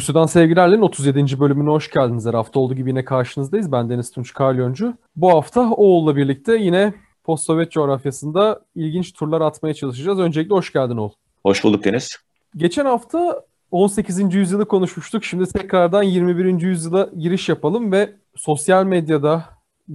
[0.00, 1.40] Rusya'dan Sevgilerlerin 37.
[1.40, 2.26] bölümüne hoş geldiniz.
[2.26, 3.72] Her hafta olduğu gibi yine karşınızdayız.
[3.72, 4.94] Ben Deniz Tunç Kalyoncu.
[5.16, 6.94] Bu hafta Oğul'la birlikte yine
[7.24, 10.18] post-Sovyet coğrafyasında ilginç turlar atmaya çalışacağız.
[10.18, 11.10] Öncelikle hoş geldin Oğul.
[11.42, 12.16] Hoş bulduk Deniz.
[12.56, 14.34] Geçen hafta 18.
[14.34, 15.24] yüzyılı konuşmuştuk.
[15.24, 16.60] Şimdi tekrardan 21.
[16.62, 19.44] yüzyıla giriş yapalım ve sosyal medyada,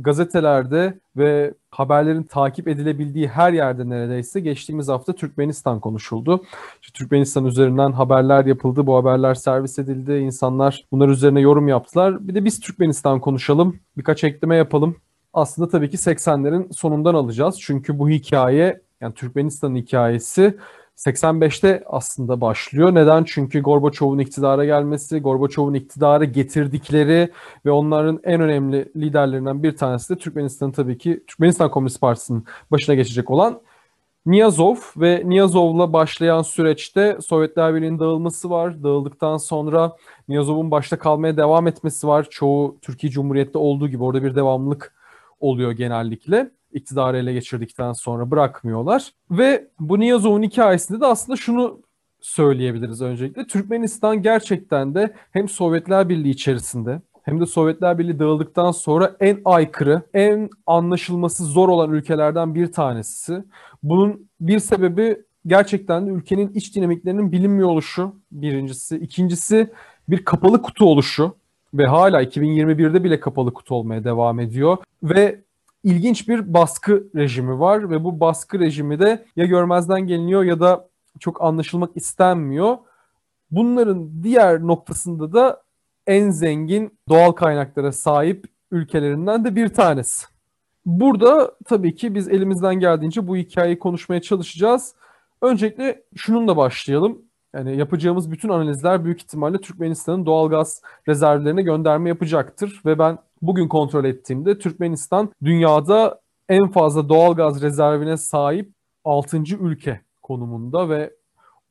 [0.02, 6.44] gazetelerde ve haberlerin takip edilebildiği her yerde neredeyse geçtiğimiz hafta Türkmenistan konuşuldu.
[6.82, 12.28] İşte Türkmenistan üzerinden haberler yapıldı, bu haberler servis edildi, insanlar bunlar üzerine yorum yaptılar.
[12.28, 14.96] Bir de biz Türkmenistan konuşalım, birkaç ekleme yapalım.
[15.34, 17.60] Aslında tabii ki 80'lerin sonundan alacağız.
[17.62, 20.58] Çünkü bu hikaye, yani Türkmenistan'ın hikayesi
[20.96, 22.96] 85'te aslında başlıyor.
[22.96, 23.24] Neden?
[23.24, 27.32] Çünkü Gorbaçov'un iktidara gelmesi, Gorbaçov'un iktidara getirdikleri
[27.66, 32.96] ve onların en önemli liderlerinden bir tanesi de Türkmenistan tabii ki Türkmenistan Komünist Partisi'nin başına
[32.96, 33.62] geçecek olan
[34.26, 38.84] Niyazov ve Niyazov'la başlayan süreçte Sovyetler Birliği'nin dağılması var.
[38.84, 39.96] Dağıldıktan sonra
[40.28, 42.28] Niyazov'un başta kalmaya devam etmesi var.
[42.30, 44.94] Çoğu Türkiye Cumhuriyet'te olduğu gibi orada bir devamlılık
[45.40, 49.12] oluyor genellikle iktidarı ele geçirdikten sonra bırakmıyorlar.
[49.32, 51.82] Ve bu Niyazov'un hikayesinde de aslında şunu
[52.22, 53.48] söyleyebiliriz öncelikle.
[53.48, 60.02] Türkmenistan gerçekten de hem Sovyetler Birliği içerisinde hem de Sovyetler Birliği dağıldıktan sonra en aykırı,
[60.14, 63.44] en anlaşılması zor olan ülkelerden bir tanesi.
[63.84, 68.98] Bunun bir sebebi gerçekten de ülkenin iç dinamiklerinin bilinmiyor oluşu birincisi.
[68.98, 69.72] İkincisi
[70.10, 71.36] bir kapalı kutu oluşu
[71.74, 74.78] ve hala 2021'de bile kapalı kutu olmaya devam ediyor.
[75.04, 75.45] Ve
[75.86, 80.90] ilginç bir baskı rejimi var ve bu baskı rejimi de ya görmezden geliniyor ya da
[81.20, 82.78] çok anlaşılmak istenmiyor.
[83.52, 85.64] Bunların diğer noktasında da
[86.08, 90.26] en zengin doğal kaynaklara sahip ülkelerinden de bir tanesi.
[90.86, 94.96] Burada tabii ki biz elimizden geldiğince bu hikayeyi konuşmaya çalışacağız.
[95.42, 97.22] Öncelikle şununla başlayalım.
[97.56, 103.68] Yani yapacağımız bütün analizler büyük ihtimalle Türkmenistan'ın doğal gaz rezervlerine gönderme yapacaktır ve ben bugün
[103.68, 108.72] kontrol ettiğimde Türkmenistan dünyada en fazla doğal gaz rezervine sahip
[109.04, 109.38] 6.
[109.60, 111.14] ülke konumunda ve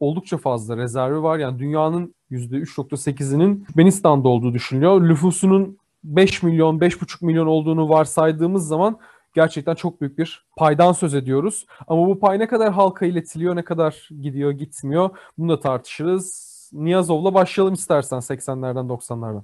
[0.00, 1.38] oldukça fazla rezervi var.
[1.38, 5.08] Yani dünyanın %3.8'inin Türkmenistan'da olduğu düşünülüyor.
[5.08, 8.98] Nüfusunun 5 milyon, 5,5 milyon olduğunu varsaydığımız zaman
[9.34, 11.66] gerçekten çok büyük bir paydan söz ediyoruz.
[11.88, 16.54] Ama bu pay ne kadar halka iletiliyor, ne kadar gidiyor, gitmiyor bunu da tartışırız.
[16.72, 19.42] Niyazov'la başlayalım istersen 80'lerden 90'lardan.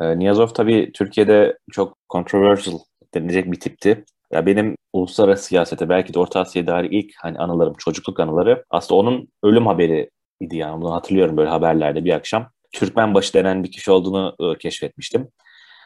[0.00, 2.78] E, Niyazov tabii Türkiye'de çok controversial
[3.14, 4.04] denilecek bir tipti.
[4.32, 9.00] Ya benim uluslararası siyasete belki de Orta Asya'ya dair ilk hani anılarım, çocukluk anıları aslında
[9.00, 10.10] onun ölüm haberi
[10.40, 10.80] idi yani.
[10.82, 12.50] Bunu hatırlıyorum böyle haberlerde bir akşam.
[12.72, 15.28] Türkmenbaşı denen bir kişi olduğunu e, keşfetmiştim.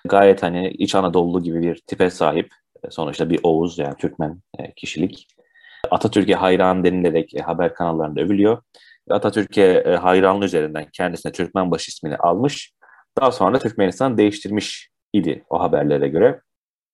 [0.05, 2.51] Gayet hani İç Anadolu gibi bir tipe sahip.
[2.85, 5.27] E, sonuçta bir Oğuz yani Türkmen e, kişilik.
[5.91, 8.63] Atatürk'e hayran denilerek haber kanallarında övülüyor.
[9.11, 12.73] Atatürk'e hayranlığı üzerinden kendisine Türkmenbaşı ismini almış
[13.21, 16.41] daha sonra Türkmenistan değiştirmiş idi o haberlere göre.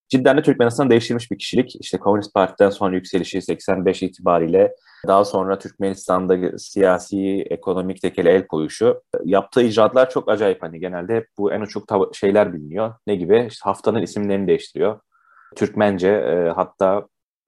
[0.09, 1.77] Cidden de Türkmenistan değiştirmiş bir kişilik.
[1.81, 4.75] İşte Komünist Parti'den sonra yükselişi 85 itibariyle
[5.07, 9.03] daha sonra Türkmenistan'da siyasi, ekonomik tekele el koyuşu.
[9.25, 10.63] Yaptığı icraatlar çok acayip.
[10.63, 11.85] Hani genelde hep bu en uçuk
[12.15, 12.95] şeyler biliniyor.
[13.07, 13.47] Ne gibi?
[13.51, 15.01] İşte haftanın isimlerini değiştiriyor.
[15.57, 17.07] Türkmence e, hatta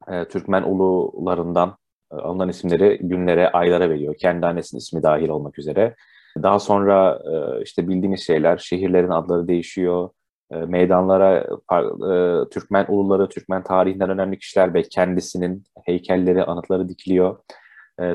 [0.08, 1.76] e, Türkmen ulularından
[2.12, 4.14] e, alınan isimleri günlere, aylara veriyor.
[4.18, 5.94] Kendi annesinin ismi dahil olmak üzere.
[6.42, 10.10] Daha sonra e, işte bildiğimiz şeyler, şehirlerin adları değişiyor.
[10.52, 17.36] E, meydanlara e, Türkmen uluları, Türkmen tarihinden önemli kişiler ve kendisinin heykelleri, anıtları dikiliyor.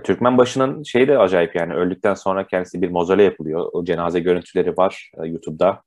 [0.03, 3.69] Türkmen başının şeyi de acayip yani öldükten sonra kendisi bir mozole yapılıyor.
[3.74, 5.81] O cenaze görüntüleri var YouTube'da.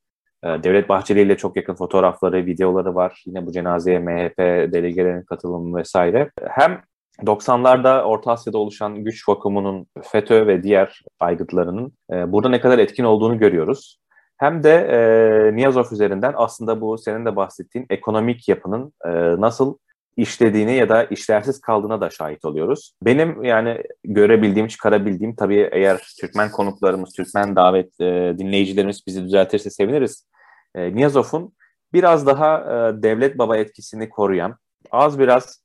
[0.44, 3.22] Devlet Bahçeli ile çok yakın fotoğrafları, videoları var.
[3.26, 4.38] Yine bu cenazeye MHP
[4.72, 6.30] delegelerinin katılımı vesaire.
[6.48, 6.82] Hem
[7.20, 13.04] 90'larda Orta Asya'da oluşan güç vakumunun FETÖ ve diğer aygıtlarının e, burada ne kadar etkin
[13.04, 13.98] olduğunu görüyoruz.
[14.38, 19.10] Hem de e, Niyazov üzerinden aslında bu senin de bahsettiğin ekonomik yapının e,
[19.40, 19.76] nasıl
[20.16, 22.92] işlediğini ya da işlersiz kaldığına da şahit oluyoruz.
[23.02, 30.26] Benim yani görebildiğim, çıkarabildiğim tabii eğer Türkmen konuklarımız, Türkmen davet e, dinleyicilerimiz bizi düzeltirse seviniriz.
[30.74, 31.52] E, Niyazov'un
[31.92, 34.56] biraz daha e, devlet baba etkisini koruyan,
[34.90, 35.61] az biraz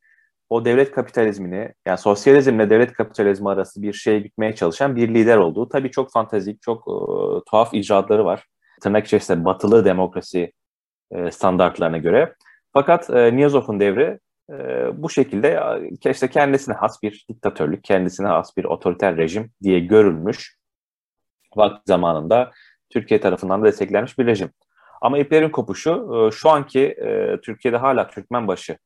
[0.49, 5.69] o devlet kapitalizmini yani sosyalizmle devlet kapitalizmi arası bir şeye gitmeye çalışan bir lider olduğu.
[5.69, 6.95] Tabii çok fantezik, çok e,
[7.49, 8.45] tuhaf icraatları var.
[8.81, 10.51] Tırnak içerisinde batılı demokrasi
[11.11, 12.35] e, standartlarına göre.
[12.73, 14.19] Fakat e, Niyazov'un devri
[14.51, 14.55] e,
[15.03, 15.61] bu şekilde
[16.05, 20.57] işte kendisine has bir diktatörlük, kendisine has bir otoriter rejim diye görülmüş.
[21.55, 22.51] Vakti zamanında
[22.89, 24.49] Türkiye tarafından da desteklenmiş bir rejim.
[25.01, 28.77] Ama iplerin kopuşu e, şu anki e, Türkiye'de hala Türkmenbaşı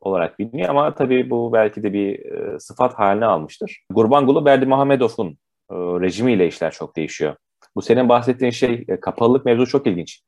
[0.00, 3.82] olarak biliniyor ama tabii bu belki de bir e, sıfat haline almıştır.
[3.90, 5.38] Gurbanguly Berdi Muhammedov'un
[5.70, 7.36] e, rejimiyle işler çok değişiyor.
[7.76, 10.22] Bu senin bahsettiğin şey e, kapalılık mevzu çok ilginç.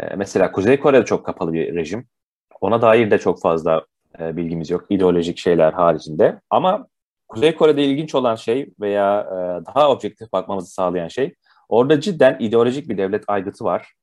[0.00, 2.06] E, mesela Kuzey Kore'de çok kapalı bir rejim.
[2.60, 3.84] Ona dair de çok fazla
[4.20, 4.84] e, bilgimiz yok.
[4.90, 6.40] ideolojik şeyler haricinde.
[6.50, 6.86] Ama
[7.28, 11.34] Kuzey Kore'de ilginç olan şey veya e, daha objektif bakmamızı sağlayan şey
[11.68, 13.94] orada cidden ideolojik bir devlet aygıtı var.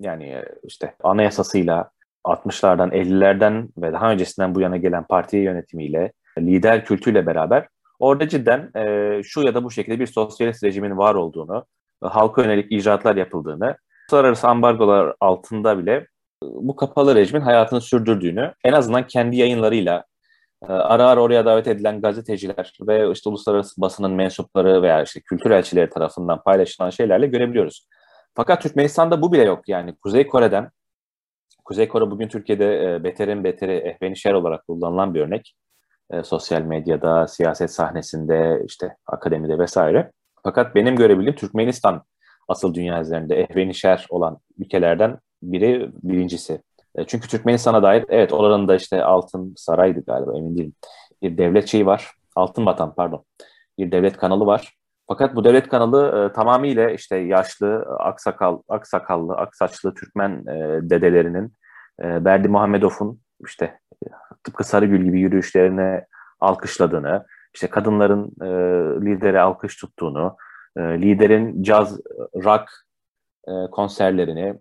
[0.00, 1.90] Yani e, işte anayasasıyla
[2.24, 7.68] 60'lardan 50'lerden ve daha öncesinden bu yana gelen parti yönetimiyle lider kültüyle beraber
[7.98, 11.64] orada cidden e, şu ya da bu şekilde bir sosyalist rejimin var olduğunu,
[12.02, 16.06] halka yönelik icraatlar yapıldığını, uluslararası ambargolar altında bile
[16.42, 20.04] bu kapalı rejimin hayatını sürdürdüğünü en azından kendi yayınlarıyla
[20.68, 25.50] e, ara ara oraya davet edilen gazeteciler ve işte uluslararası basının mensupları veya işte kültür
[25.50, 27.86] elçileri tarafından paylaşılan şeylerle görebiliyoruz.
[28.34, 29.68] Fakat Türkmenistan'da bu bile yok.
[29.68, 30.70] Yani Kuzey Kore'den,
[31.64, 35.54] Kuzey Kore bugün Türkiye'de e, beterin beteri ehvenişer olarak kullanılan bir örnek.
[36.10, 40.12] E, sosyal medyada, siyaset sahnesinde, işte akademide vesaire.
[40.42, 42.02] Fakat benim görebildiğim Türkmenistan
[42.48, 46.62] asıl dünya üzerinde ehvenişer olan ülkelerden biri birincisi.
[46.96, 50.74] E, çünkü Türkmenistan'a dair evet oranın da işte Altın Saray'dı galiba emin değilim.
[51.22, 52.10] Bir devlet şeyi var.
[52.36, 53.24] Altın Vatan pardon.
[53.78, 54.74] Bir devlet kanalı var.
[55.08, 61.54] Fakat bu devlet kanalı e, tamamıyla işte yaşlı, aksakal, aksakallı, aksaçlı Türkmen e, dedelerinin
[62.02, 63.64] e, Berdi Muhammedov'un işte
[64.04, 64.06] e,
[64.44, 66.06] tıpkı Sarıgül gibi yürüyüşlerine
[66.40, 68.46] alkışladığını, işte kadınların e,
[69.06, 70.36] lidere alkış tuttuğunu,
[70.76, 72.00] e, liderin caz,
[72.44, 72.70] rock
[73.48, 74.54] e, konserlerini,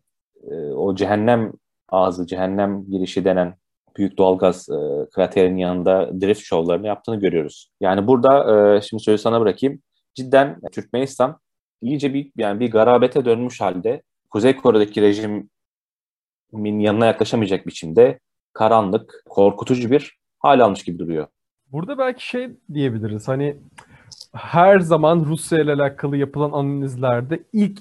[0.51, 1.51] e, o cehennem
[1.89, 3.55] ağzı, cehennem girişi denen
[3.97, 7.71] büyük doğalgaz e, kraterinin yanında drift şovlarını yaptığını görüyoruz.
[7.81, 9.81] Yani burada e, şimdi sözü sana bırakayım.
[10.15, 11.39] Cidden Türkmenistan
[11.81, 18.19] iyice bir yani bir garabete dönmüş halde Kuzey Kore'deki rejimin yanına yaklaşamayacak biçimde
[18.53, 21.27] karanlık, korkutucu bir hal almış gibi duruyor.
[21.71, 23.27] Burada belki şey diyebiliriz.
[23.27, 23.57] Hani
[24.33, 27.79] her zaman Rusya ile alakalı yapılan analizlerde ilk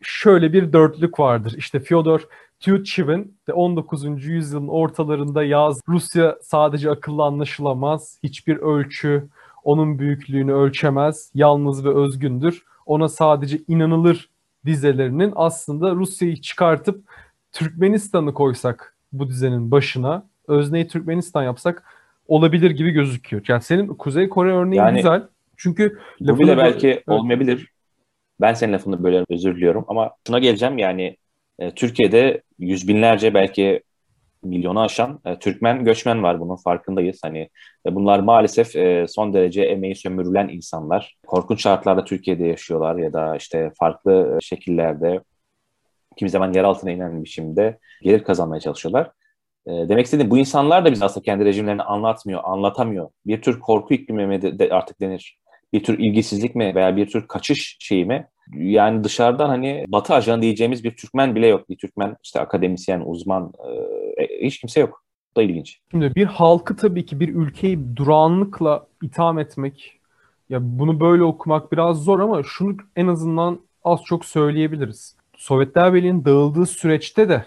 [0.00, 1.54] şöyle bir dörtlük vardır.
[1.58, 2.28] İşte Fyodor
[2.60, 4.24] Tyutchev'in 19.
[4.24, 9.28] yüzyılın ortalarında yaz Rusya sadece akıllı anlaşılamaz, hiçbir ölçü
[9.64, 12.62] onun büyüklüğünü ölçemez, yalnız ve özgündür.
[12.86, 14.30] Ona sadece inanılır
[14.66, 17.04] dizelerinin aslında Rusya'yı çıkartıp
[17.52, 21.84] Türkmenistan'ı koysak bu dizenin başına, özneyi Türkmenistan yapsak
[22.28, 23.44] olabilir gibi gözüküyor.
[23.48, 25.22] Yani senin Kuzey Kore örneği yani, güzel.
[25.56, 27.08] Çünkü bu bile belki evet.
[27.08, 27.72] olmayabilir.
[28.40, 31.16] Ben senin lafını böyle özür diliyorum ama şuna geleceğim yani
[31.58, 33.82] e, Türkiye'de yüz binlerce belki
[34.44, 37.20] milyonu aşan e, Türkmen göçmen var bunun farkındayız.
[37.22, 37.48] Hani
[37.86, 41.16] e, bunlar maalesef e, son derece emeği sömürülen insanlar.
[41.26, 45.20] Korkunç şartlarda Türkiye'de yaşıyorlar ya da işte farklı e, şekillerde
[46.16, 49.10] kimi zaman yer altına inen biçimde gelir kazanmaya çalışıyorlar.
[49.66, 53.10] E, demek istediğim bu insanlar da biz aslında kendi rejimlerini anlatmıyor, anlatamıyor.
[53.26, 55.38] Bir tür korku iklimi mi de, de artık denir.
[55.72, 58.28] Bir tür ilgisizlik mi veya bir tür kaçış şeyi mi?
[58.54, 61.68] Yani dışarıdan hani Batı ajanı diyeceğimiz bir Türkmen bile yok.
[61.68, 63.52] Bir Türkmen işte akademisyen, uzman
[64.18, 65.04] e, e, hiç kimse yok.
[65.30, 65.80] Bu da ilginç.
[65.90, 70.00] Şimdi bir halkı tabii ki bir ülkeyi durağanlıkla itham etmek
[70.48, 75.16] ya bunu böyle okumak biraz zor ama şunu en azından az çok söyleyebiliriz.
[75.36, 77.44] Sovyetler Birliği'nin dağıldığı süreçte de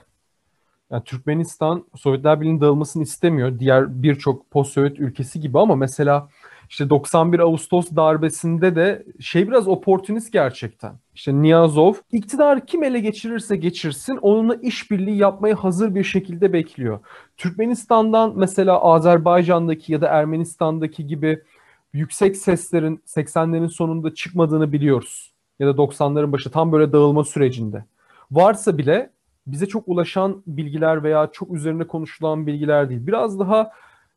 [0.91, 3.59] yani Türkmenistan Sovyetler Birliği'nin dağılmasını istemiyor.
[3.59, 6.29] Diğer birçok post-Sovyet ülkesi gibi ama mesela
[6.69, 10.93] işte 91 Ağustos darbesinde de şey biraz oportunist gerçekten.
[11.15, 16.99] İşte Niyazov iktidar kim ele geçirirse geçirsin onunla işbirliği yapmaya hazır bir şekilde bekliyor.
[17.37, 21.41] Türkmenistan'dan mesela Azerbaycan'daki ya da Ermenistan'daki gibi
[21.93, 25.33] yüksek seslerin 80'lerin sonunda çıkmadığını biliyoruz.
[25.59, 27.85] Ya da 90'ların başı tam böyle dağılma sürecinde.
[28.31, 29.09] Varsa bile
[29.47, 33.07] bize çok ulaşan bilgiler veya çok üzerine konuşulan bilgiler değil.
[33.07, 33.71] Biraz daha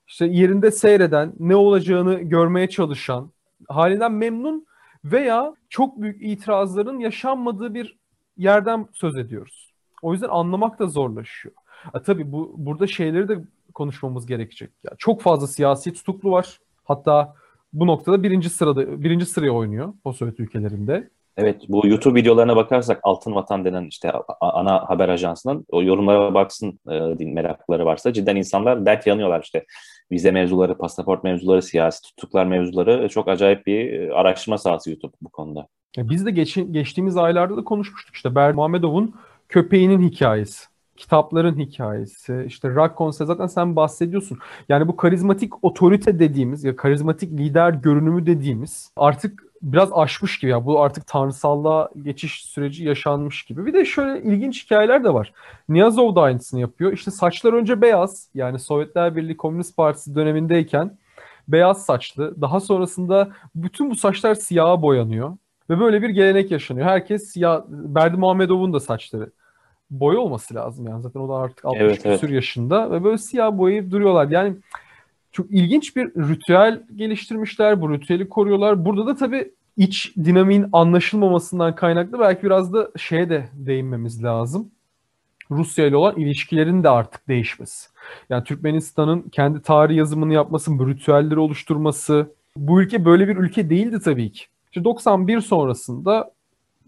[0.09, 3.31] işte yerinde seyreden, ne olacağını görmeye çalışan,
[3.69, 4.67] halinden memnun
[5.05, 7.99] veya çok büyük itirazların yaşanmadığı bir
[8.37, 9.73] yerden söz ediyoruz.
[10.03, 11.55] O yüzden anlamak da zorlaşıyor.
[11.95, 13.39] E, tabii bu burada şeyleri de
[13.75, 14.71] konuşmamız gerekecek.
[14.85, 16.59] Yani çok fazla siyasi tutuklu var.
[16.85, 17.35] Hatta
[17.73, 21.09] bu noktada birinci sırada birinci sıraya oynuyor post ülkelerinde.
[21.37, 26.81] Evet bu YouTube videolarına bakarsak Altın Vatan denen işte ana haber ajansının o yorumlara baksın
[26.91, 29.65] e, merakları varsa cidden insanlar dert yanıyorlar işte
[30.13, 35.29] vize mevzuları, pasaport mevzuları, siyasi tutuklar mevzuları çok acayip bir e, araştırma sahası YouTube bu
[35.29, 35.69] konuda.
[35.99, 39.15] Biz de geç, geçtiğimiz aylarda da konuşmuştuk işte Ber Muhammedov'un
[39.49, 40.65] köpeğinin hikayesi
[40.99, 44.39] kitapların hikayesi, işte rock konser zaten sen bahsediyorsun.
[44.69, 50.67] Yani bu karizmatik otorite dediğimiz ya karizmatik lider görünümü dediğimiz artık biraz aşmış gibi ya.
[50.67, 53.67] Bu artık tanrısallığa geçiş süreci yaşanmış gibi.
[53.67, 55.33] Bir de şöyle ilginç hikayeler de var.
[55.69, 56.93] Niyazov da aynısını yapıyor.
[56.93, 58.29] İşte saçlar önce beyaz.
[58.35, 60.99] Yani Sovyetler Birliği Komünist Partisi dönemindeyken
[61.49, 62.41] beyaz saçlı.
[62.41, 65.37] Daha sonrasında bütün bu saçlar siyaha boyanıyor.
[65.71, 66.87] Ve böyle bir gelenek yaşanıyor.
[66.87, 69.31] Herkes ya Berdi Muhammedov'un da saçları
[69.91, 72.31] boy olması lazım yani zaten o da artık 60 evet, küsür evet.
[72.31, 74.29] yaşında ve böyle siyah boyayıp duruyorlar.
[74.29, 74.57] Yani
[75.39, 77.81] çok ilginç bir ritüel geliştirmişler.
[77.81, 78.85] Bu ritüeli koruyorlar.
[78.85, 84.71] Burada da tabii iç dinamiğin anlaşılmamasından kaynaklı belki biraz da şeye de değinmemiz lazım.
[85.51, 87.89] Rusya ile olan ilişkilerin de artık değişmesi.
[88.31, 92.33] Yani Türkmenistan'ın kendi tarih yazımını yapması, bu ritüelleri oluşturması.
[92.57, 94.45] Bu ülke böyle bir ülke değildi tabii ki.
[94.67, 96.31] İşte 91 sonrasında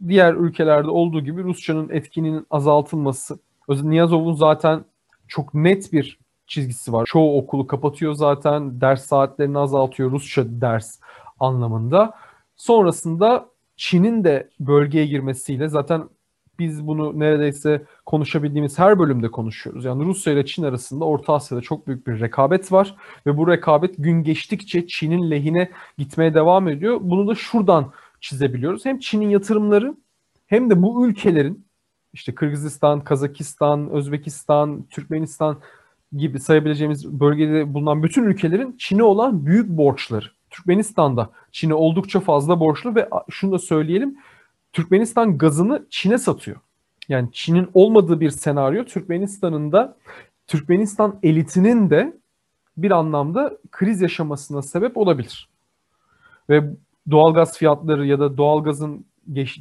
[0.08, 3.38] diğer ülkelerde olduğu gibi Rusçanın etkinin azaltılması.
[3.68, 4.84] Niyazov'un zaten
[5.28, 6.18] çok net bir
[6.50, 7.06] çizgisi var.
[7.06, 8.80] Çoğu okulu kapatıyor zaten.
[8.80, 11.00] Ders saatlerini azaltıyor Rusça ders
[11.40, 12.14] anlamında.
[12.56, 16.08] Sonrasında Çin'in de bölgeye girmesiyle zaten
[16.58, 19.84] biz bunu neredeyse konuşabildiğimiz her bölümde konuşuyoruz.
[19.84, 23.94] Yani Rusya ile Çin arasında Orta Asya'da çok büyük bir rekabet var ve bu rekabet
[23.98, 26.98] gün geçtikçe Çin'in lehine gitmeye devam ediyor.
[27.00, 28.84] Bunu da şuradan çizebiliyoruz.
[28.84, 29.94] Hem Çin'in yatırımları
[30.46, 31.66] hem de bu ülkelerin
[32.12, 35.58] işte Kırgızistan, Kazakistan, Özbekistan, Türkmenistan
[36.16, 40.26] gibi sayabileceğimiz bölgede bulunan bütün ülkelerin Çin'e olan büyük borçları.
[40.50, 44.16] Türkmenistan'da Çin'e oldukça fazla borçlu ve şunu da söyleyelim.
[44.72, 46.56] Türkmenistan gazını Çin'e satıyor.
[47.08, 49.96] Yani Çin'in olmadığı bir senaryo Türkmenistan'ın da
[50.46, 52.16] Türkmenistan elitinin de
[52.76, 55.48] bir anlamda kriz yaşamasına sebep olabilir.
[56.50, 56.64] Ve
[57.10, 59.04] doğalgaz fiyatları ya da doğalgazın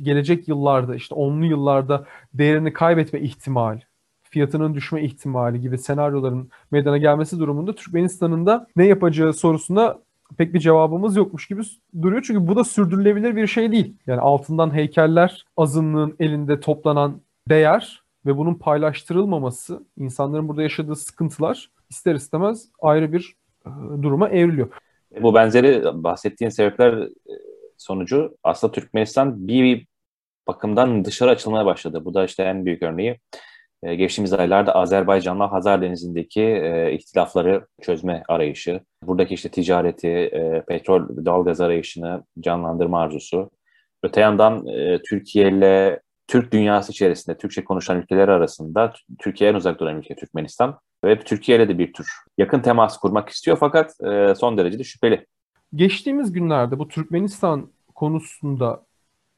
[0.04, 3.82] gelecek yıllarda işte onlu yıllarda değerini kaybetme ihtimali,
[4.30, 9.98] fiyatının düşme ihtimali gibi senaryoların meydana gelmesi durumunda Türkmenistan'ın da ne yapacağı sorusuna
[10.38, 11.62] pek bir cevabımız yokmuş gibi
[12.02, 12.24] duruyor.
[12.28, 13.96] Çünkü bu da sürdürülebilir bir şey değil.
[14.08, 22.16] Yani altından heykeller, azınlığın elinde toplanan değer ve bunun paylaştırılmaması, insanların burada yaşadığı sıkıntılar ister
[22.16, 23.70] istemez ayrı bir e,
[24.02, 24.70] duruma evriliyor.
[25.22, 27.10] Bu benzeri bahsettiğin sebepler e,
[27.78, 29.88] sonucu aslında Türkmenistan bir
[30.48, 32.06] bakımdan dışarı açılmaya başladı.
[32.06, 33.20] Bu da işte en büyük örneği.
[33.84, 41.26] E, geçtiğimiz aylarda Azerbaycan'la Hazar Denizi'ndeki e, ihtilafları çözme arayışı, buradaki işte ticareti, e, petrol,
[41.26, 43.52] doğalgaz arayışını canlandırma arzusu.
[44.04, 49.98] Öte yandan e, Türkiye ile Türk dünyası içerisinde Türkçe konuşan ülkeler arasında Türkiye'ye uzak duran
[49.98, 52.08] ülke Türkmenistan ve Türkiye ile de bir tür
[52.38, 55.26] yakın temas kurmak istiyor fakat e, son derece de şüpheli.
[55.76, 58.84] Geçtiğimiz günlerde bu Türkmenistan konusunda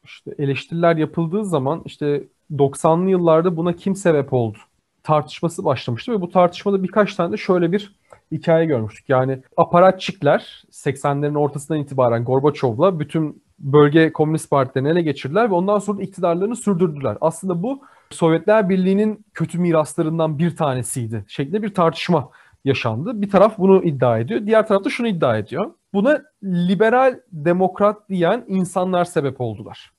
[0.04, 4.58] işte eleştiriler yapıldığı zaman işte 90'lı yıllarda buna kim sebep oldu
[5.04, 7.96] tartışması başlamıştı ve bu tartışmada birkaç tane de şöyle bir
[8.32, 9.10] hikaye görmüştük.
[9.10, 15.98] Yani aparatçikler 80'lerin ortasından itibaren Gorbaçov'la bütün bölge komünist partilerini ele geçirdiler ve ondan sonra
[15.98, 17.18] da iktidarlarını sürdürdüler.
[17.22, 22.30] Aslında bu Sovyetler Birliği'nin kötü miraslarından bir tanesiydi şeklinde bir tartışma
[22.66, 23.22] yaşandı.
[23.22, 25.74] Bir taraf bunu iddia ediyor, diğer taraf da şunu iddia ediyor.
[25.94, 29.92] Buna liberal demokrat diyen insanlar sebep oldular.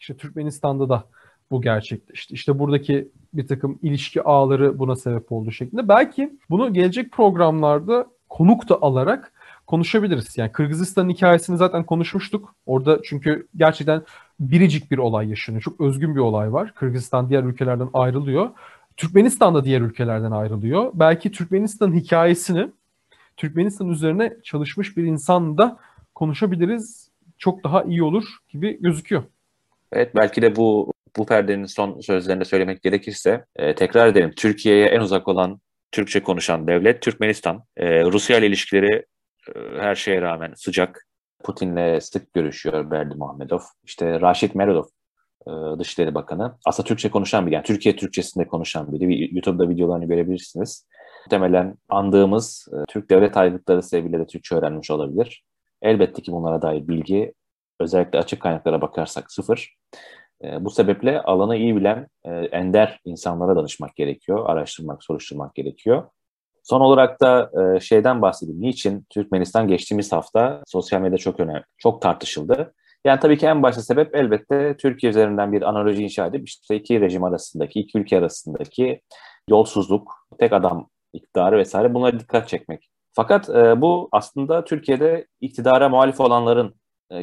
[0.00, 1.04] İşte Türkmenistan'da da
[1.50, 2.34] bu gerçekleşti.
[2.34, 5.88] İşte buradaki bir takım ilişki ağları buna sebep oldu şeklinde.
[5.88, 9.32] Belki bunu gelecek programlarda konuk da alarak
[9.66, 10.38] konuşabiliriz.
[10.38, 12.54] Yani Kırgızistan'ın hikayesini zaten konuşmuştuk.
[12.66, 14.02] Orada çünkü gerçekten
[14.40, 15.62] biricik bir olay yaşanıyor.
[15.62, 16.74] Çok özgün bir olay var.
[16.74, 18.50] Kırgızistan diğer ülkelerden ayrılıyor.
[18.96, 20.90] Türkmenistan da diğer ülkelerden ayrılıyor.
[20.94, 22.70] Belki Türkmenistan'ın hikayesini
[23.36, 25.78] Türkmenistan üzerine çalışmış bir insan da
[26.14, 27.10] konuşabiliriz.
[27.38, 29.22] Çok daha iyi olur gibi gözüküyor.
[29.92, 34.32] Evet belki de bu bu perdenin son sözlerinde söylemek gerekirse e, tekrar edelim.
[34.36, 35.60] Türkiye'ye en uzak olan
[35.92, 37.64] Türkçe konuşan devlet Türkmenistan.
[37.76, 39.06] E, Rusya ile ilişkileri
[39.54, 41.06] e, her şeye rağmen sıcak.
[41.44, 43.60] Putin'le sık görüşüyor Berdi Muhammedov.
[43.84, 44.84] İşte Raşit Meredov
[45.46, 46.58] e, Dışişleri Bakanı.
[46.66, 49.34] Aslında Türkçe konuşan bir, yani Türkiye Türkçesinde konuşan biri.
[49.34, 50.86] YouTube'da videolarını görebilirsiniz.
[51.26, 55.44] Muhtemelen andığımız e, Türk devlet ayrılıkları sebebiyle de Türkçe öğrenmiş olabilir.
[55.82, 57.34] Elbette ki bunlara dair bilgi
[57.80, 59.74] özellikle açık kaynaklara bakarsak sıfır.
[60.44, 66.04] E, bu sebeple alanı iyi bilen e, ender insanlara danışmak gerekiyor, araştırmak, soruşturmak gerekiyor.
[66.62, 68.62] Son olarak da e, şeyden bahsedeyim.
[68.62, 72.74] Niçin Türkmenistan geçtiğimiz hafta sosyal medya çok önemli, çok tartışıldı.
[73.04, 77.00] Yani tabii ki en başta sebep elbette Türkiye üzerinden bir analoji inşa edip işte iki
[77.00, 79.00] rejim arasındaki, iki ülke arasındaki
[79.50, 82.90] yolsuzluk, tek adam iktidarı vesaire bunlara dikkat çekmek.
[83.12, 86.74] Fakat e, bu aslında Türkiye'de iktidara muhalif olanların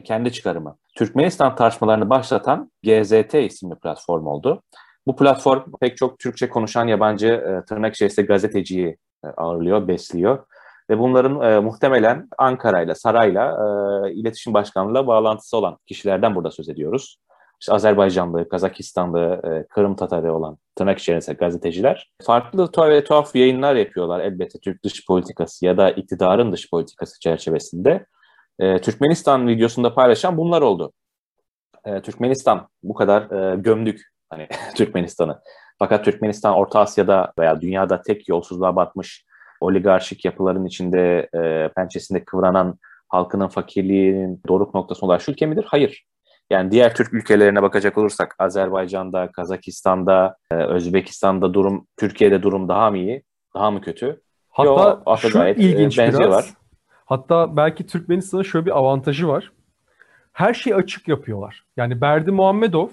[0.03, 0.77] kendi çıkarımı.
[0.95, 4.61] Türkmenistan tartışmalarını başlatan GZT isimli platform oldu.
[5.07, 10.45] Bu platform pek çok Türkçe konuşan yabancı e, tırnak içerisinde gazeteciyi e, ağırlıyor, besliyor.
[10.89, 13.57] Ve bunların e, muhtemelen Ankara'yla, Saray'la
[14.07, 17.17] e, iletişim başkanlığıyla bağlantısı olan kişilerden burada söz ediyoruz.
[17.61, 23.75] İşte Azerbaycanlı, Kazakistanlı, e, Kırım Tatarı olan tırnak içerisinde gazeteciler farklı tuhaf ve tuhaf yayınlar
[23.75, 28.05] yapıyorlar elbette Türk dış politikası ya da iktidarın dış politikası çerçevesinde.
[28.59, 30.91] E, Türkmenistan videosunda paylaşan bunlar oldu.
[31.85, 35.41] e, Türkmenistan bu kadar e, gömdük hani Türkmenistan'ı.
[35.79, 39.25] Fakat Türkmenistan Orta Asya'da veya dünyada tek yolsuzluğa batmış
[39.61, 42.79] oligarşik yapıların içinde e, pençesinde kıvranan
[43.09, 45.65] halkının fakirliğinin doruk noktası olan ülke midir?
[45.67, 46.05] Hayır.
[46.49, 52.97] Yani diğer Türk ülkelerine bakacak olursak Azerbaycan'da, Kazakistan'da, e, Özbekistan'da durum, Türkiye'de durum daha mı
[52.97, 53.23] iyi,
[53.55, 54.21] daha mı kötü?
[54.49, 56.53] Hatta Yo, şu gayet, e, ilginç e, biraz.
[57.11, 59.51] Hatta belki Türkmenistan'ın şöyle bir avantajı var.
[60.33, 61.65] Her şeyi açık yapıyorlar.
[61.77, 62.87] Yani Berdi Muhammedov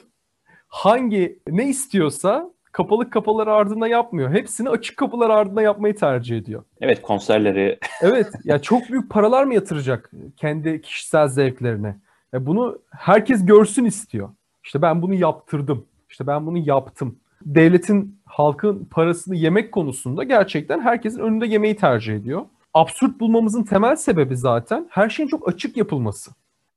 [0.68, 4.30] hangi ne istiyorsa kapalı kapılar ardında yapmıyor.
[4.30, 6.64] Hepsini açık kapılar ardında yapmayı tercih ediyor.
[6.80, 7.78] Evet konserleri.
[8.02, 11.96] evet ya çok büyük paralar mı yatıracak kendi kişisel zevklerine?
[12.32, 14.28] Ya bunu herkes görsün istiyor.
[14.64, 15.87] İşte ben bunu yaptırdım.
[16.10, 17.18] İşte ben bunu yaptım.
[17.42, 22.42] Devletin halkın parasını yemek konusunda gerçekten herkesin önünde yemeyi tercih ediyor.
[22.78, 26.30] Absürt bulmamızın temel sebebi zaten her şeyin çok açık yapılması.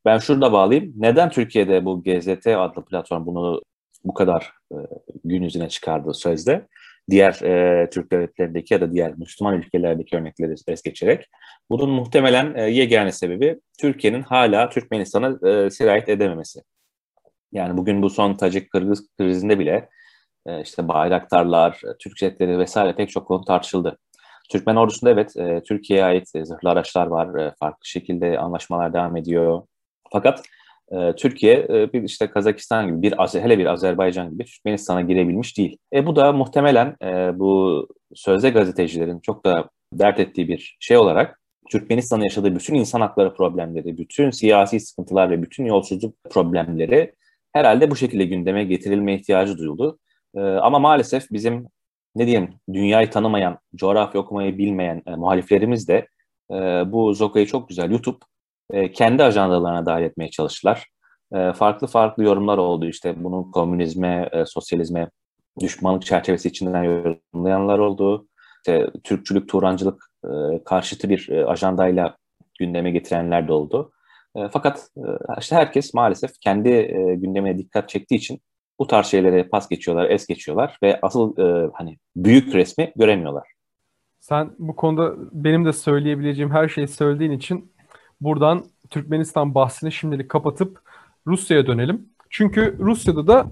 [0.05, 0.93] Ben şurada bağlayayım.
[0.97, 3.61] Neden Türkiye'de bu GZT adlı platform bunu
[4.03, 4.75] bu kadar e,
[5.23, 6.67] gün yüzüne çıkardığı sözde?
[7.09, 11.29] Diğer e, Türk devletlerindeki ya da diğer Müslüman ülkelerdeki örnekleri es geçerek.
[11.69, 16.61] Bunun muhtemelen e, yegane sebebi Türkiye'nin hala Türkmenistan'a e, sirayet edememesi.
[17.51, 19.89] Yani bugün bu son Tacik-Kırgız krizinde bile
[20.45, 23.97] e, işte bayraktarlar, Türk jetleri vesaire pek çok konu tartışıldı.
[24.51, 27.39] Türkmen ordusunda evet e, Türkiye'ye ait e, zırhlı araçlar var.
[27.39, 29.61] E, farklı şekilde anlaşmalar devam ediyor.
[30.11, 30.43] Fakat
[30.91, 35.77] e, Türkiye e, bir işte Kazakistan gibi bir hele bir Azerbaycan gibi Türkmenistan'a girebilmiş değil.
[35.93, 41.39] E bu da muhtemelen e, bu sözde gazetecilerin çok da dert ettiği bir şey olarak
[41.71, 47.13] Türkmenistan'ın yaşadığı bütün insan hakları problemleri, bütün siyasi sıkıntılar ve bütün yolsuzluk problemleri
[47.53, 49.99] herhalde bu şekilde gündeme getirilme ihtiyacı duyuldu.
[50.35, 51.67] E, ama maalesef bizim
[52.15, 56.07] ne diyeyim dünyayı tanımayan, coğrafya okumayı bilmeyen e, muhaliflerimiz de
[56.51, 56.55] e,
[56.91, 58.17] bu Zoka'yı çok güzel YouTube
[58.71, 60.87] e, kendi ajandalarına dahil etmeye çalıştılar.
[61.33, 65.09] E, farklı farklı yorumlar oldu işte bunun komünizme, e, sosyalizme
[65.59, 68.27] düşmanlık çerçevesi içinden yorumlayanlar oldu.
[68.57, 72.17] İşte Türkçülük, Turancılık e, karşıtı bir e, ajandayla
[72.59, 73.91] gündeme getirenler de oldu.
[74.35, 75.07] E, fakat e,
[75.39, 78.41] işte herkes maalesef kendi e, gündemine dikkat çektiği için
[78.81, 83.47] bu tarz şeylere pas geçiyorlar, es geçiyorlar ve asıl e, hani büyük resmi göremiyorlar.
[84.19, 87.71] Sen bu konuda benim de söyleyebileceğim her şeyi söylediğin için
[88.21, 90.81] buradan Türkmenistan bahsini şimdilik kapatıp
[91.27, 92.09] Rusya'ya dönelim.
[92.29, 93.51] Çünkü Rusya'da da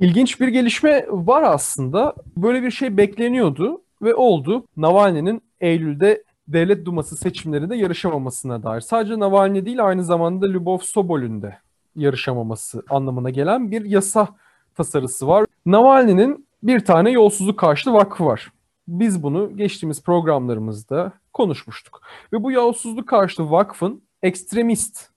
[0.00, 2.14] ilginç bir gelişme var aslında.
[2.36, 4.66] Böyle bir şey bekleniyordu ve oldu.
[4.76, 8.80] Navalny'nin Eylül'de Devlet Duması seçimlerinde yarışamamasına dair.
[8.80, 11.58] Sadece Navalny değil aynı zamanda Lubov Sobol'ün de
[11.96, 14.28] yarışamaması anlamına gelen bir yasa
[14.74, 15.46] tasarısı var.
[15.66, 18.52] Navalny'nin bir tane yolsuzluk karşıtı vakfı var.
[18.88, 22.00] Biz bunu geçtiğimiz programlarımızda konuşmuştuk.
[22.32, 25.08] Ve bu yolsuzluk karşıtı vakfın ekstremist,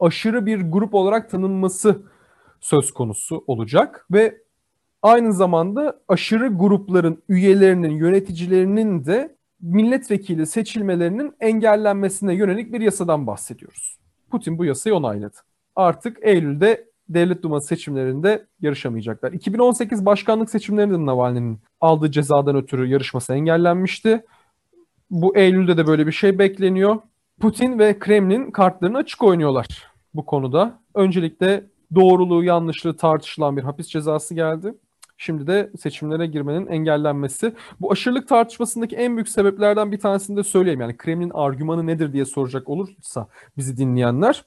[0.00, 2.02] aşırı bir grup olarak tanınması
[2.60, 4.42] söz konusu olacak ve
[5.02, 13.98] aynı zamanda aşırı grupların üyelerinin, yöneticilerinin de milletvekili seçilmelerinin engellenmesine yönelik bir yasadan bahsediyoruz.
[14.30, 15.36] Putin bu yasayı onayladı.
[15.76, 19.32] Artık Eylül'de Devlet Duması seçimlerinde yarışamayacaklar.
[19.32, 24.24] 2018 başkanlık seçimlerinde Navalny'nin aldığı cezadan ötürü yarışması engellenmişti.
[25.10, 26.96] Bu Eylül'de de böyle bir şey bekleniyor.
[27.40, 30.80] Putin ve Kremlin kartlarını açık oynuyorlar bu konuda.
[30.94, 34.74] Öncelikle doğruluğu yanlışlığı tartışılan bir hapis cezası geldi.
[35.16, 37.52] Şimdi de seçimlere girmenin engellenmesi.
[37.80, 40.80] Bu aşırılık tartışmasındaki en büyük sebeplerden bir tanesini de söyleyeyim.
[40.80, 44.44] Yani Kremlin argümanı nedir diye soracak olursa bizi dinleyenler.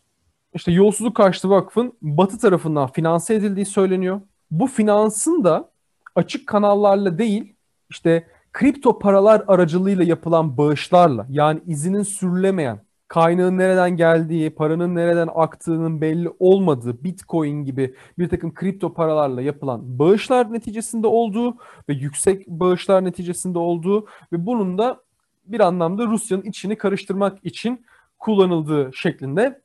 [0.53, 4.21] İşte Yolsuzluk Karşıtı Vakfı'nın Batı tarafından finanse edildiği söyleniyor.
[4.51, 5.71] Bu finansın da
[6.15, 7.55] açık kanallarla değil,
[7.89, 16.01] işte kripto paralar aracılığıyla yapılan bağışlarla yani izinin sürülemeyen, kaynağın nereden geldiği, paranın nereden aktığının
[16.01, 21.57] belli olmadığı Bitcoin gibi bir takım kripto paralarla yapılan bağışlar neticesinde olduğu
[21.89, 25.01] ve yüksek bağışlar neticesinde olduğu ve bunun da
[25.45, 27.85] bir anlamda Rusya'nın içini karıştırmak için
[28.19, 29.61] kullanıldığı şeklinde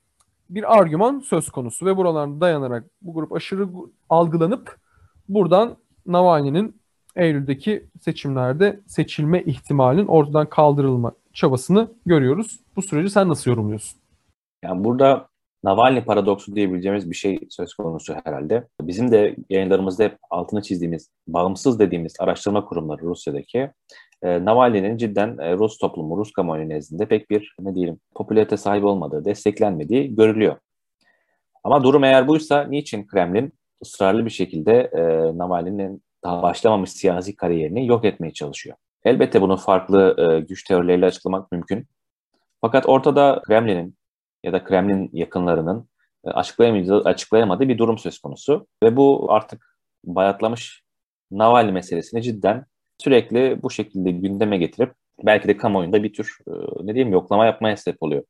[0.51, 3.69] bir argüman söz konusu ve buralarına dayanarak bu grup aşırı
[4.09, 4.77] algılanıp
[5.29, 5.77] buradan
[6.07, 6.83] Navalny'nin
[7.17, 12.61] Eylül'deki seçimlerde seçilme ihtimalinin ortadan kaldırılma çabasını görüyoruz.
[12.77, 14.01] Bu süreci sen nasıl yorumluyorsun?
[14.65, 15.29] Yani burada
[15.65, 18.69] Navalny paradoksu diyebileceğimiz bir şey söz konusu herhalde.
[18.81, 23.71] Bizim de yayınlarımızda hep altını çizdiğimiz, bağımsız dediğimiz araştırma kurumları Rusya'daki
[24.23, 28.87] e, Navalny'nin cidden e, Rus toplumu, Rus kamuoyu nezdinde pek bir ne diyelim popülarite sahibi
[28.87, 30.57] olmadığı, desteklenmediği görülüyor.
[31.65, 35.03] Ama durum eğer buysa niçin Kremlin ısrarlı bir şekilde e,
[35.39, 38.77] Navalny'nin daha başlamamış siyasi kariyerini yok etmeye çalışıyor?
[39.05, 41.87] Elbette bunu farklı e, güç teorileriyle açıklamak mümkün.
[42.61, 43.97] Fakat ortada Kremlin'in
[44.45, 45.89] ya da Kremlin yakınlarının
[46.25, 46.31] e,
[47.05, 48.67] açıklayamadığı bir durum söz konusu.
[48.83, 50.83] Ve bu artık bayatlamış
[51.31, 52.67] Navalny meselesini cidden
[53.03, 56.51] sürekli bu şekilde gündeme getirip belki de kamuoyunda bir tür e,
[56.87, 58.23] ne diyeyim yoklama yapmaya sebep oluyor.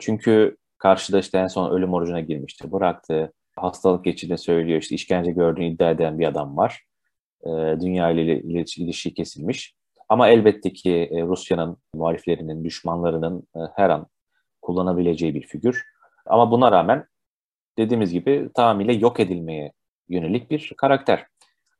[0.00, 2.72] Çünkü karşıda işte en son ölüm orucuna girmişti.
[2.72, 3.32] Bıraktı.
[3.56, 4.80] Hastalık geçirdiğini söylüyor.
[4.80, 6.82] İşte işkence gördüğünü iddia eden bir adam var.
[7.46, 9.74] E, dünya ile ilişki kesilmiş.
[10.08, 14.06] Ama elbette ki e, Rusya'nın muhaliflerinin, düşmanlarının her an
[14.62, 15.84] kullanabileceği bir figür.
[16.26, 17.06] Ama buna rağmen
[17.78, 19.72] dediğimiz gibi tamamıyla yok edilmeye
[20.08, 21.26] yönelik bir karakter.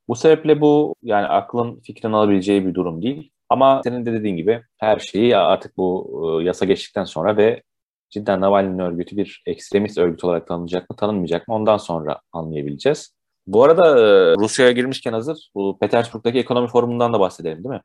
[0.09, 3.31] Bu sebeple bu yani aklın fikrin alabileceği bir durum değil.
[3.49, 7.63] Ama senin de dediğin gibi her şeyi artık bu e, yasa geçtikten sonra ve
[8.11, 13.15] cidden Navalny'nin örgütü bir ekstremist örgüt olarak tanınacak mı tanınmayacak mı ondan sonra anlayabileceğiz.
[13.47, 17.81] Bu arada e, Rusya'ya girmişken hazır bu Petersburg'daki ekonomi forumundan da bahsedelim değil mi?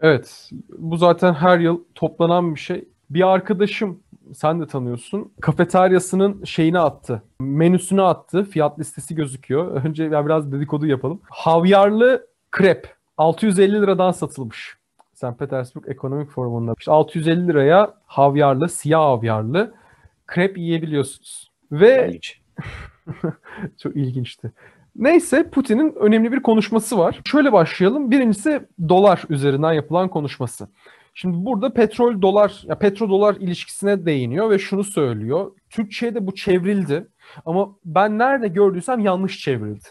[0.00, 0.50] Evet.
[0.78, 2.88] Bu zaten her yıl toplanan bir şey.
[3.10, 4.02] Bir arkadaşım
[4.34, 5.32] sen de tanıyorsun.
[5.40, 7.22] Kafeteryasının şeyini attı.
[7.40, 8.44] Menüsünü attı.
[8.44, 9.66] Fiyat listesi gözüküyor.
[9.84, 11.20] Önce ya biraz dedikodu yapalım.
[11.30, 14.76] Havyarlı krep 650 liradan satılmış.
[15.14, 15.38] St.
[15.38, 16.74] Petersburg Ekonomik Forumu'nda.
[16.78, 19.74] İşte 650 liraya havyarlı, siyah havyarlı
[20.26, 21.50] krep yiyebiliyorsunuz.
[21.72, 22.18] Ve
[23.78, 24.52] çok ilginçti.
[24.96, 27.20] Neyse Putin'in önemli bir konuşması var.
[27.24, 28.10] Şöyle başlayalım.
[28.10, 30.68] Birincisi dolar üzerinden yapılan konuşması.
[31.14, 35.52] Şimdi burada petrol dolar ya petro dolar ilişkisine değiniyor ve şunu söylüyor.
[35.70, 37.08] Türkçe'ye de bu çevrildi
[37.44, 39.84] ama ben nerede gördüysem yanlış çevrildi.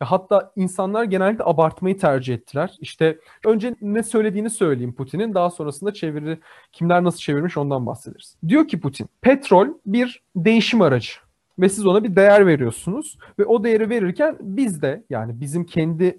[0.00, 2.76] Hatta insanlar genellikle abartmayı tercih ettiler.
[2.80, 6.38] İşte önce ne söylediğini söyleyeyim Putin'in daha sonrasında çeviri
[6.72, 8.36] kimler nasıl çevirmiş ondan bahsederiz.
[8.48, 11.12] Diyor ki Putin petrol bir değişim aracı
[11.58, 16.18] ve siz ona bir değer veriyorsunuz ve o değeri verirken biz de yani bizim kendi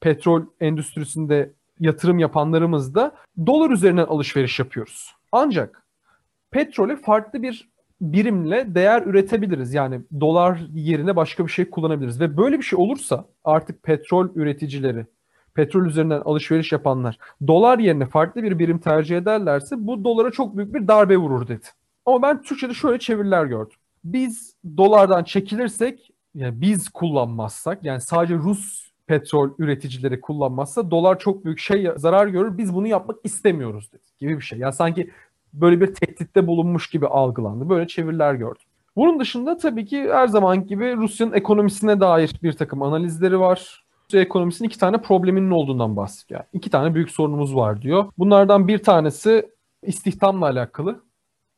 [0.00, 3.12] petrol endüstrisinde yatırım yapanlarımız da
[3.46, 5.14] dolar üzerinden alışveriş yapıyoruz.
[5.32, 5.86] Ancak
[6.50, 7.68] petrole farklı bir
[8.00, 9.74] birimle değer üretebiliriz.
[9.74, 12.20] Yani dolar yerine başka bir şey kullanabiliriz.
[12.20, 15.06] Ve böyle bir şey olursa artık petrol üreticileri,
[15.54, 20.74] petrol üzerinden alışveriş yapanlar dolar yerine farklı bir birim tercih ederlerse bu dolara çok büyük
[20.74, 21.66] bir darbe vurur dedi.
[22.06, 23.76] Ama ben Türkçe'de şöyle çeviriler gördüm.
[24.04, 31.58] Biz dolardan çekilirsek, yani biz kullanmazsak, yani sadece Rus petrol üreticileri kullanmazsa dolar çok büyük
[31.58, 32.58] şey zarar görür.
[32.58, 34.58] Biz bunu yapmak istemiyoruz dedi gibi bir şey.
[34.58, 35.10] Yani sanki
[35.52, 37.68] böyle bir tehditte bulunmuş gibi algılandı.
[37.68, 38.66] Böyle çeviriler gördüm.
[38.96, 43.84] Bunun dışında tabii ki her zaman gibi Rusya'nın ekonomisine dair bir takım analizleri var.
[44.04, 46.40] Rusya ekonomisinin iki tane probleminin olduğundan bahsediyor.
[46.40, 48.04] Yani iki tane büyük sorunumuz var diyor.
[48.18, 49.50] Bunlardan bir tanesi
[49.82, 51.00] istihdamla alakalı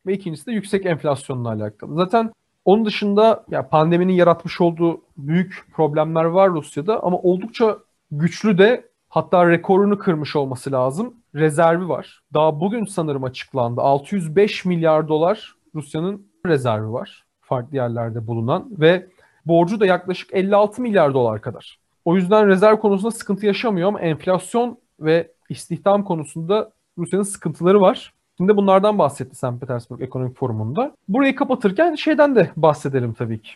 [0.06, 1.94] ve ikincisi de yüksek enflasyonla alakalı.
[1.94, 2.32] Zaten
[2.66, 7.78] onun dışında ya pandeminin yaratmış olduğu büyük problemler var Rusya'da ama oldukça
[8.10, 11.14] güçlü de hatta rekorunu kırmış olması lazım.
[11.34, 12.20] Rezervi var.
[12.34, 13.80] Daha bugün sanırım açıklandı.
[13.80, 17.24] 605 milyar dolar Rusya'nın rezervi var.
[17.40, 19.06] Farklı yerlerde bulunan ve
[19.46, 21.78] borcu da yaklaşık 56 milyar dolar kadar.
[22.04, 28.14] O yüzden rezerv konusunda sıkıntı yaşamıyor ama enflasyon ve istihdam konusunda Rusya'nın sıkıntıları var.
[28.36, 29.60] Şimdi bunlardan bahsetti St.
[29.60, 30.92] Petersburg Ekonomik Forumu'nda.
[31.08, 33.50] Burayı kapatırken şeyden de bahsedelim tabii ki.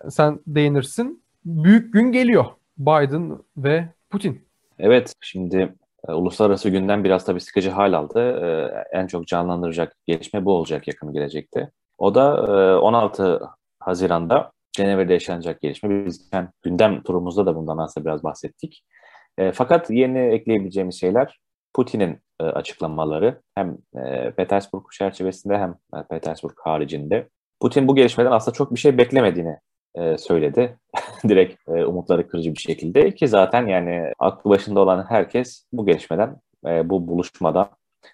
[0.00, 1.22] Yani sen değinirsin.
[1.44, 2.44] Büyük gün geliyor.
[2.78, 4.40] Biden ve Putin.
[4.78, 5.74] Evet, şimdi
[6.08, 8.20] e, uluslararası günden biraz tabii sıkıcı hal aldı.
[8.20, 11.70] E, en çok canlandıracak gelişme bu olacak yakın gelecekte.
[11.98, 13.40] O da e, 16
[13.80, 16.06] Haziran'da Cenevre'de yaşanacak gelişme.
[16.06, 16.30] Biz
[16.62, 18.82] gündem turumuzda da bundan aslında biraz bahsettik.
[19.38, 21.38] E, fakat yeni ekleyebileceğimiz şeyler
[21.76, 27.28] Putin'in e, açıklamaları hem e, Petersburg çerçevesinde hem e, Petersburg haricinde.
[27.60, 29.56] Putin bu gelişmeden aslında çok bir şey beklemediğini
[29.94, 30.78] e, söyledi.
[31.28, 36.36] Direkt e, umutları kırıcı bir şekilde ki zaten yani aklı başında olan herkes bu gelişmeden,
[36.66, 37.68] e, bu buluşmadan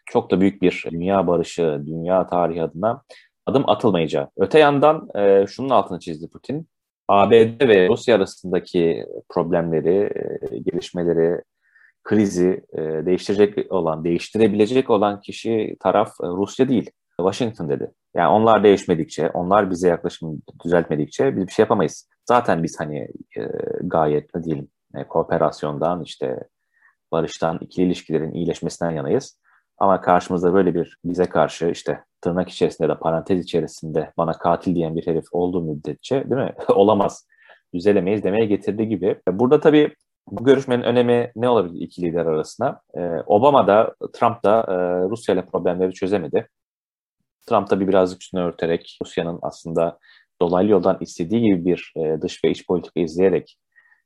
[0.06, 3.02] çok da büyük bir dünya barışı, dünya tarihi adına
[3.46, 4.28] adım atılmayacağı.
[4.36, 6.68] Öte yandan e, şunun altını çizdi Putin.
[7.08, 10.10] ABD ve Rusya arasındaki problemleri,
[10.50, 11.42] e, gelişmeleri,
[12.04, 16.90] krizi e, değiştirecek olan, değiştirebilecek olan kişi taraf e, Rusya değil.
[17.16, 17.90] Washington dedi.
[18.14, 22.08] Yani onlar değişmedikçe, onlar bize yaklaşım düzeltmedikçe biz bir şey yapamayız.
[22.28, 22.98] Zaten biz hani
[23.36, 23.42] e,
[23.82, 26.38] gayet ne diyelim e, kooperasyondan işte
[27.12, 29.38] barıştan, ikili ilişkilerin iyileşmesinden yanayız.
[29.78, 34.96] Ama karşımızda böyle bir bize karşı işte tırnak içerisinde de parantez içerisinde bana katil diyen
[34.96, 36.54] bir herif olduğu müddetçe değil mi?
[36.68, 37.26] Olamaz.
[37.74, 39.20] Düzelemeyiz demeye getirdiği gibi.
[39.28, 39.94] Burada tabii
[40.30, 42.80] bu görüşmenin önemi ne olabilir iki lider arasında?
[42.96, 44.74] Ee, Obama da Trump da e,
[45.10, 46.48] Rusya ile problemleri çözemedi.
[47.48, 49.98] Trump da bir birazcık üstüne örterek Rusya'nın aslında
[50.42, 53.58] dolaylı yoldan istediği gibi bir e, dış ve iç politika izleyerek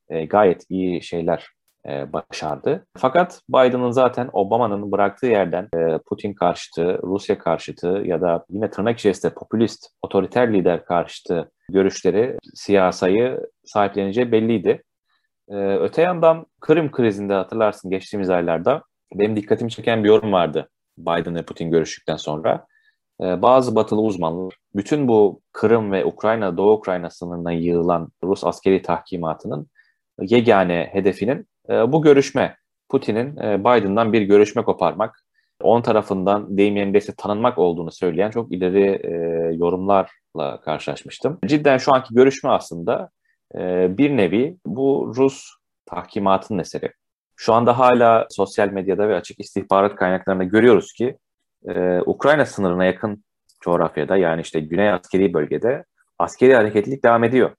[0.08, 1.46] e, gayet iyi şeyler
[1.88, 2.86] e, başardı.
[2.96, 8.98] Fakat Biden'ın zaten Obama'nın bıraktığı yerden e, Putin karşıtı, Rusya karşıtı ya da yine tırnak
[8.98, 14.82] içerisinde popülist, otoriter lider karşıtı görüşleri siyasayı sahipleneceği belliydi.
[15.48, 18.82] E, öte yandan Kırım krizinde hatırlarsın geçtiğimiz aylarda
[19.14, 22.66] benim dikkatimi çeken bir yorum vardı Biden ve Putin görüştükten sonra.
[23.20, 29.68] Bazı batılı uzmanlar bütün bu Kırım ve Ukrayna, Doğu Ukrayna sınırına yığılan Rus askeri tahkimatının
[30.20, 32.56] yegane hedefinin e, bu görüşme,
[32.88, 35.24] Putin'in e, Biden'dan bir görüşme koparmak,
[35.62, 39.10] onun tarafından deyim yerindeyse tanınmak olduğunu söyleyen çok ileri e,
[39.56, 41.38] yorumlarla karşılaşmıştım.
[41.46, 43.10] Cidden şu anki görüşme aslında
[43.98, 45.50] bir nevi bu Rus
[45.86, 46.92] tahkimatın eseri.
[47.36, 51.18] Şu anda hala sosyal medyada ve açık istihbarat kaynaklarında görüyoruz ki
[52.06, 53.24] Ukrayna sınırına yakın
[53.60, 55.84] coğrafyada yani işte Güney askeri bölgede
[56.18, 57.50] askeri hareketlilik devam ediyor.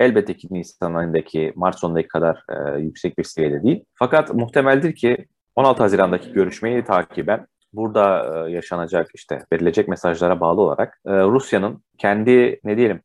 [0.00, 3.84] Elbette ki Nisan ayındaki, Mart sonundaki kadar e, yüksek bir seviyede değil.
[3.94, 5.26] Fakat muhtemeldir ki
[5.56, 12.60] 16 Haziran'daki görüşmeyi takiben burada e, yaşanacak işte verilecek mesajlara bağlı olarak e, Rusya'nın kendi
[12.64, 13.00] ne diyelim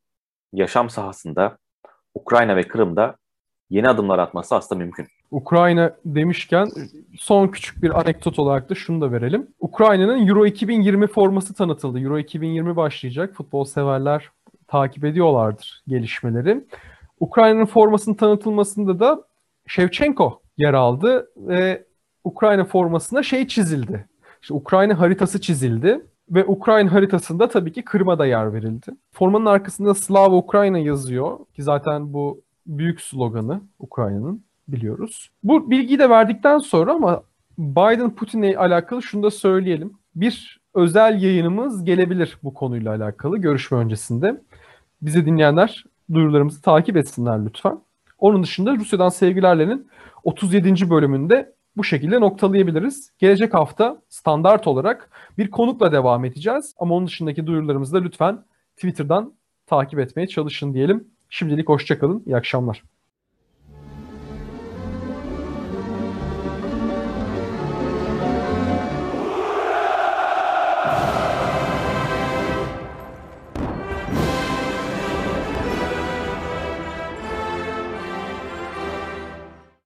[0.54, 1.58] yaşam sahasında
[2.16, 3.16] Ukrayna ve Kırım'da
[3.70, 5.08] yeni adımlar atması aslında mümkün.
[5.32, 6.68] Ukrayna demişken
[7.18, 9.48] son küçük bir anekdot olarak da şunu da verelim.
[9.60, 12.00] Ukrayna'nın Euro 2020 forması tanıtıldı.
[12.00, 13.34] Euro 2020 başlayacak.
[13.36, 14.30] Futbol severler
[14.68, 16.66] takip ediyorlardır gelişmeleri.
[17.20, 19.24] Ukrayna'nın formasının tanıtılmasında da
[19.68, 21.86] Shevchenko yer aldı ve
[22.24, 24.08] Ukrayna formasına şey çizildi.
[24.42, 28.92] İşte Ukrayna haritası çizildi ve Ukrayna haritasında tabii ki Kırım'a da yer verildi.
[29.12, 35.30] Formanın arkasında Slava Ukrayna yazıyor ki zaten bu büyük sloganı Ukrayna'nın biliyoruz.
[35.44, 37.24] Bu bilgiyi de verdikten sonra ama
[37.58, 39.94] Biden Putin'le alakalı şunu da söyleyelim.
[40.16, 44.42] Bir özel yayınımız gelebilir bu konuyla alakalı görüşme öncesinde.
[45.02, 47.80] Bizi dinleyenler duyurularımızı takip etsinler lütfen.
[48.20, 49.88] Onun dışında Rusya'dan Sevgilerle'nin
[50.24, 50.90] 37.
[50.90, 53.12] bölümünde bu şekilde noktalayabiliriz.
[53.18, 56.74] Gelecek hafta standart olarak bir konukla devam edeceğiz.
[56.78, 59.34] Ama onun dışındaki duyurularımızı da lütfen Twitter'dan
[59.66, 61.08] takip etmeye çalışın diyelim.
[61.30, 62.95] Şimdilik hoşçakalın, iyi akşamlar.